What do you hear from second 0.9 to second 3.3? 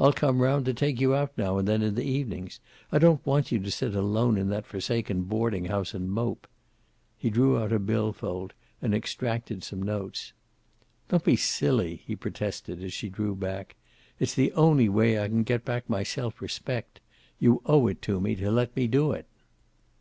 you out now and then, in the evenings. I don't